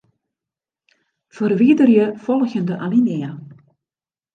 Ferwiderje 1.39 2.09
folgjende 2.27 2.83
alinea. 2.89 3.35